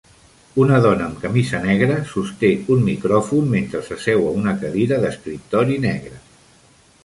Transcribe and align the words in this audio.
Una 0.61 0.77
dona 0.85 1.03
amb 1.07 1.19
camisa 1.25 1.59
negra 1.65 1.97
sosté 2.13 2.51
un 2.77 2.81
micròfon 2.89 3.53
mentre 3.53 3.85
s'asseu 3.91 4.27
a 4.33 4.35
una 4.41 4.57
cadira 4.65 5.01
d'escriptori 5.07 5.81
negra. 5.89 6.23